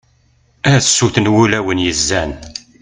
[0.73, 2.31] a sut n wulawen yezzan